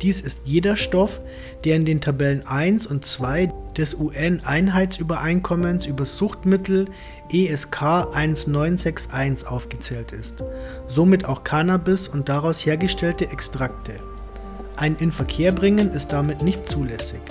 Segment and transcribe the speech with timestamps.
[0.02, 1.22] Dies ist jeder Stoff,
[1.64, 6.88] der in den Tabellen 1 und 2 des UN-Einheitsübereinkommens über Suchtmittel
[7.32, 10.44] ESK 1961 aufgezählt ist,
[10.88, 13.94] somit auch Cannabis und daraus hergestellte Extrakte.
[14.76, 17.22] Ein Inverkehrbringen ist damit nicht zulässig.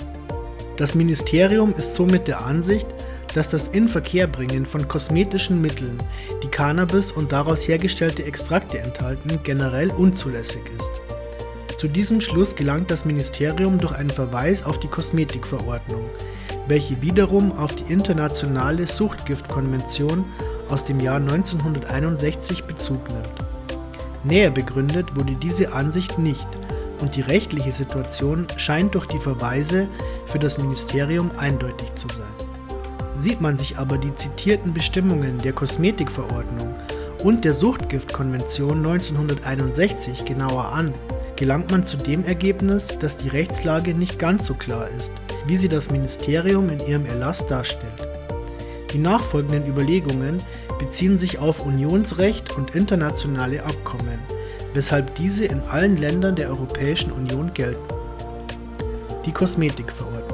[0.77, 2.87] Das Ministerium ist somit der Ansicht,
[3.35, 5.97] dass das Inverkehrbringen von kosmetischen Mitteln,
[6.41, 11.01] die Cannabis und daraus hergestellte Extrakte enthalten, generell unzulässig ist.
[11.77, 16.09] Zu diesem Schluss gelangt das Ministerium durch einen Verweis auf die Kosmetikverordnung,
[16.69, 20.23] welche wiederum auf die internationale Suchtgiftkonvention
[20.69, 23.45] aus dem Jahr 1961 Bezug nimmt.
[24.23, 26.47] Näher begründet wurde diese Ansicht nicht
[27.01, 29.89] und die rechtliche Situation scheint durch die Verweise
[30.25, 32.44] für das Ministerium eindeutig zu sein.
[33.17, 36.75] Sieht man sich aber die zitierten Bestimmungen der Kosmetikverordnung
[37.23, 40.93] und der Suchtgiftkonvention 1961 genauer an,
[41.35, 45.11] gelangt man zu dem Ergebnis, dass die Rechtslage nicht ganz so klar ist,
[45.47, 48.07] wie sie das Ministerium in ihrem Erlass darstellt.
[48.91, 50.37] Die nachfolgenden Überlegungen
[50.79, 54.19] beziehen sich auf Unionsrecht und internationale Abkommen,
[54.73, 57.81] weshalb diese in allen Ländern der Europäischen Union gelten.
[59.25, 60.24] Die Kosmetikverordnung.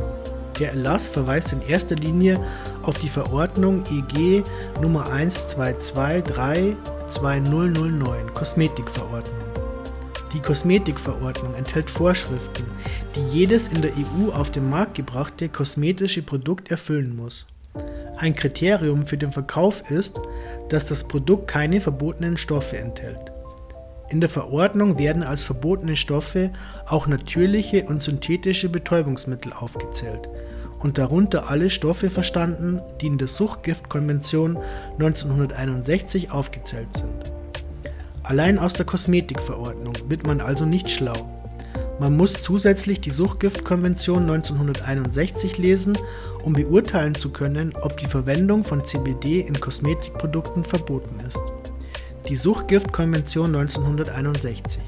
[0.61, 2.39] Der Erlass verweist in erster Linie
[2.83, 4.43] auf die Verordnung EG
[4.79, 6.75] Nummer 1223
[7.07, 9.41] 2009 Kosmetikverordnung.
[10.31, 12.63] Die Kosmetikverordnung enthält Vorschriften,
[13.15, 17.47] die jedes in der EU auf den Markt gebrachte kosmetische Produkt erfüllen muss.
[18.17, 20.21] Ein Kriterium für den Verkauf ist,
[20.69, 23.31] dass das Produkt keine verbotenen Stoffe enthält.
[24.11, 26.51] In der Verordnung werden als verbotene Stoffe
[26.85, 30.27] auch natürliche und synthetische Betäubungsmittel aufgezählt
[30.79, 34.57] und darunter alle Stoffe verstanden, die in der Suchtgiftkonvention
[34.99, 37.31] 1961 aufgezählt sind.
[38.21, 41.13] Allein aus der Kosmetikverordnung wird man also nicht schlau.
[41.97, 45.97] Man muss zusätzlich die Suchtgiftkonvention 1961 lesen,
[46.43, 51.41] um beurteilen zu können, ob die Verwendung von CBD in Kosmetikprodukten verboten ist.
[52.31, 54.81] Die Suchtgiftkonvention 1961.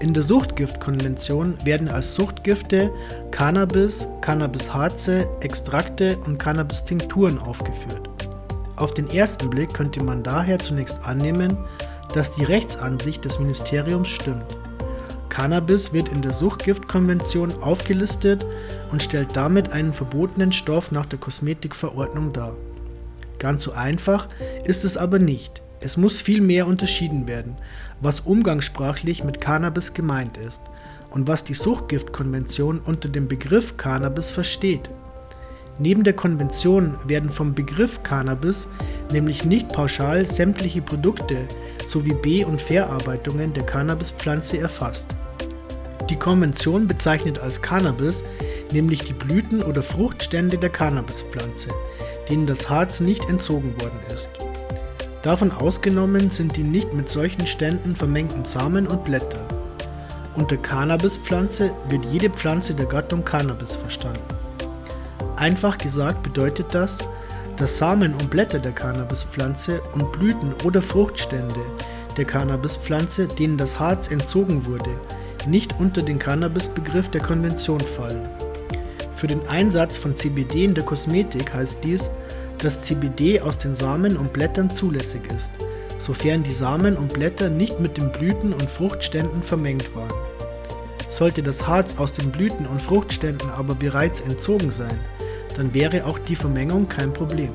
[0.00, 2.90] In der Suchtgiftkonvention werden als Suchtgifte
[3.30, 8.08] Cannabis, Cannabisharze, Extrakte und Cannabis-Tinkturen aufgeführt.
[8.76, 11.58] Auf den ersten Blick könnte man daher zunächst annehmen,
[12.14, 14.56] dass die Rechtsansicht des Ministeriums stimmt.
[15.28, 18.46] Cannabis wird in der Suchtgiftkonvention aufgelistet
[18.92, 22.54] und stellt damit einen verbotenen Stoff nach der Kosmetikverordnung dar.
[23.38, 24.26] Ganz so einfach
[24.64, 25.60] ist es aber nicht.
[25.86, 27.54] Es muss viel mehr unterschieden werden,
[28.00, 30.60] was umgangssprachlich mit Cannabis gemeint ist
[31.10, 34.90] und was die Suchtgiftkonvention unter dem Begriff Cannabis versteht.
[35.78, 38.66] Neben der Konvention werden vom Begriff Cannabis
[39.12, 41.46] nämlich nicht pauschal sämtliche Produkte
[41.86, 45.14] sowie Be- und Verarbeitungen der Cannabispflanze erfasst.
[46.10, 48.24] Die Konvention bezeichnet als Cannabis
[48.72, 51.68] nämlich die Blüten oder Fruchtstände der Cannabispflanze,
[52.28, 54.45] denen das Harz nicht entzogen worden ist.
[55.26, 59.44] Davon ausgenommen sind die nicht mit solchen Ständen vermengten Samen und Blätter.
[60.36, 64.22] Unter Cannabispflanze wird jede Pflanze der Gattung Cannabis verstanden.
[65.34, 66.98] Einfach gesagt bedeutet das,
[67.56, 71.60] dass Samen und Blätter der Cannabispflanze und Blüten oder Fruchtstände
[72.16, 74.90] der Cannabispflanze, denen das Harz entzogen wurde,
[75.48, 78.28] nicht unter den Cannabisbegriff der Konvention fallen.
[79.16, 82.10] Für den Einsatz von CBD in der Kosmetik heißt dies,
[82.66, 85.52] dass CBD aus den Samen und Blättern zulässig ist,
[86.00, 90.12] sofern die Samen und Blätter nicht mit den Blüten und Fruchtständen vermengt waren.
[91.08, 94.98] Sollte das Harz aus den Blüten und Fruchtständen aber bereits entzogen sein,
[95.56, 97.52] dann wäre auch die Vermengung kein Problem.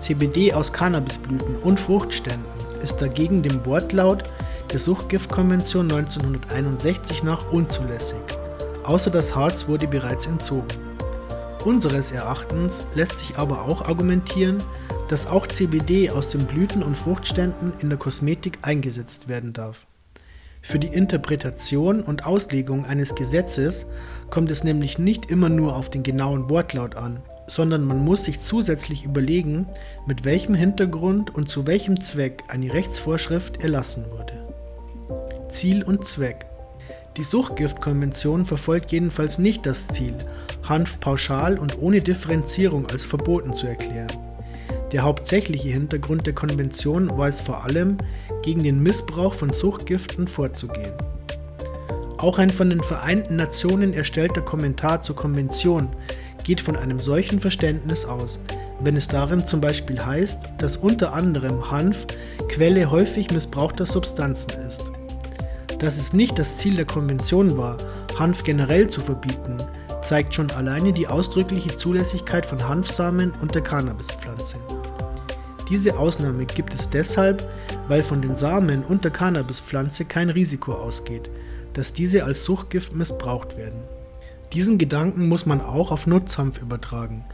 [0.00, 2.44] CBD aus Cannabisblüten und Fruchtständen
[2.82, 4.22] ist dagegen dem Wortlaut
[4.70, 8.20] der Suchtgiftkonvention 1961 nach unzulässig,
[8.84, 10.95] außer das Harz wurde bereits entzogen.
[11.64, 14.58] Unseres Erachtens lässt sich aber auch argumentieren,
[15.08, 19.86] dass auch CBD aus den Blüten und Fruchtständen in der Kosmetik eingesetzt werden darf.
[20.62, 23.86] Für die Interpretation und Auslegung eines Gesetzes
[24.30, 28.40] kommt es nämlich nicht immer nur auf den genauen Wortlaut an, sondern man muss sich
[28.40, 29.68] zusätzlich überlegen,
[30.06, 34.32] mit welchem Hintergrund und zu welchem Zweck eine Rechtsvorschrift erlassen wurde.
[35.48, 36.46] Ziel und Zweck
[37.16, 40.14] Die Suchtgiftkonvention verfolgt jedenfalls nicht das Ziel,
[40.68, 44.12] Hanf pauschal und ohne Differenzierung als verboten zu erklären.
[44.92, 47.96] Der hauptsächliche Hintergrund der Konvention war es vor allem,
[48.42, 50.92] gegen den Missbrauch von Suchtgiften vorzugehen.
[52.18, 55.88] Auch ein von den Vereinten Nationen erstellter Kommentar zur Konvention
[56.44, 58.40] geht von einem solchen Verständnis aus,
[58.80, 62.06] wenn es darin zum Beispiel heißt, dass unter anderem Hanf
[62.48, 64.95] Quelle häufig missbrauchter Substanzen ist.
[65.78, 67.76] Dass es nicht das Ziel der Konvention war,
[68.18, 69.58] Hanf generell zu verbieten,
[70.02, 74.56] zeigt schon alleine die ausdrückliche Zulässigkeit von Hanfsamen und der Cannabispflanze.
[75.68, 77.46] Diese Ausnahme gibt es deshalb,
[77.88, 81.28] weil von den Samen und der Cannabispflanze kein Risiko ausgeht,
[81.74, 83.80] dass diese als Suchtgift missbraucht werden.
[84.52, 87.24] Diesen Gedanken muss man auch auf Nutzhanf übertragen,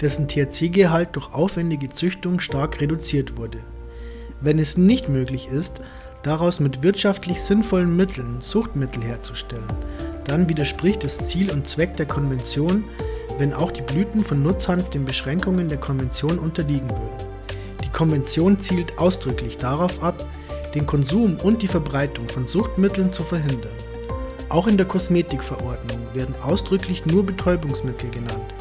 [0.00, 3.58] dessen THC-Gehalt durch aufwendige Züchtung stark reduziert wurde.
[4.40, 5.80] Wenn es nicht möglich ist,
[6.22, 9.66] daraus mit wirtschaftlich sinnvollen Mitteln Suchtmittel herzustellen,
[10.24, 12.84] dann widerspricht es Ziel und Zweck der Konvention,
[13.38, 17.28] wenn auch die Blüten von Nutzhanf den Beschränkungen der Konvention unterliegen würden.
[17.84, 20.26] Die Konvention zielt ausdrücklich darauf ab,
[20.74, 23.72] den Konsum und die Verbreitung von Suchtmitteln zu verhindern.
[24.48, 28.54] Auch in der Kosmetikverordnung werden ausdrücklich nur Betäubungsmittel genannt,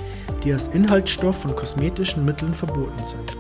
[0.44, 3.38] die als Inhaltsstoff von kosmetischen Mitteln verboten sind.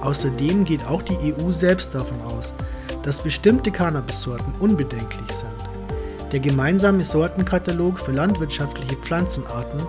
[0.00, 2.54] Außerdem geht auch die EU selbst davon aus,
[3.06, 6.30] dass bestimmte Cannabissorten unbedenklich sind.
[6.32, 9.80] Der gemeinsame Sortenkatalog für landwirtschaftliche Pflanzenarten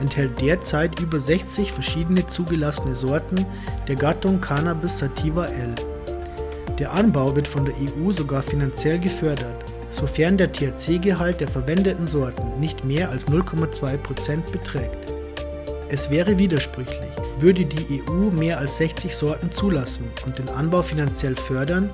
[0.00, 3.46] enthält derzeit über 60 verschiedene zugelassene Sorten
[3.88, 5.74] der Gattung Cannabis sativa L.
[6.78, 12.58] Der Anbau wird von der EU sogar finanziell gefördert sofern der THC-Gehalt der verwendeten Sorten
[12.58, 14.98] nicht mehr als 0,2% beträgt.
[15.88, 17.12] Es wäre widersprüchlich,
[17.44, 21.90] würde die EU mehr als 60 Sorten zulassen und den Anbau finanziell fördern,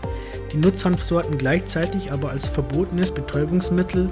[0.53, 4.09] die Nutzhanfsorten gleichzeitig aber als verbotenes Betäubungsmittel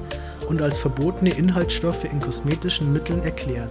[0.49, 3.69] und als verbotene Inhaltsstoffe in kosmetischen Mitteln erklären.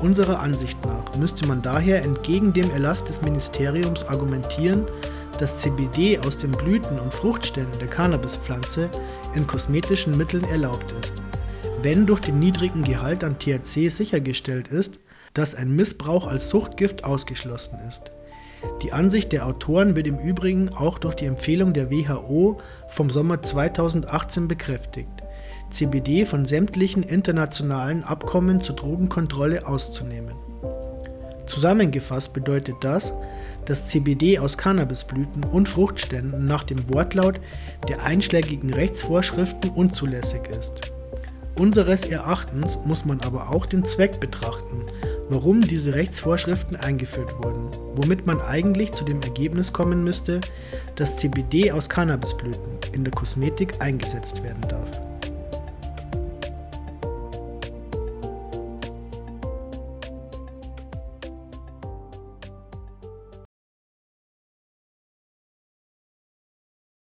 [0.00, 4.86] Unserer Ansicht nach müsste man daher entgegen dem Erlass des Ministeriums argumentieren,
[5.40, 8.88] dass CBD aus den Blüten und Fruchtständen der Cannabispflanze
[9.34, 11.14] in kosmetischen Mitteln erlaubt ist,
[11.82, 15.00] wenn durch den niedrigen Gehalt an THC sichergestellt ist,
[15.34, 18.12] dass ein Missbrauch als Suchtgift ausgeschlossen ist.
[18.82, 23.40] Die Ansicht der Autoren wird im Übrigen auch durch die Empfehlung der WHO vom Sommer
[23.40, 25.22] 2018 bekräftigt,
[25.70, 30.34] CBD von sämtlichen internationalen Abkommen zur Drogenkontrolle auszunehmen.
[31.46, 33.12] Zusammengefasst bedeutet das,
[33.64, 37.40] dass CBD aus Cannabisblüten und Fruchtständen nach dem Wortlaut
[37.88, 40.92] der einschlägigen Rechtsvorschriften unzulässig ist.
[41.58, 44.86] Unseres Erachtens muss man aber auch den Zweck betrachten,
[45.30, 50.40] warum diese Rechtsvorschriften eingeführt wurden, womit man eigentlich zu dem Ergebnis kommen müsste,
[50.96, 55.09] dass CBD aus Cannabisblüten in der Kosmetik eingesetzt werden darf.